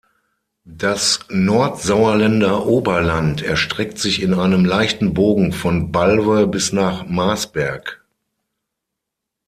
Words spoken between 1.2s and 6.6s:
Nordsauerländer Oberland erstreckt sich in einem leichten Bogen von Balve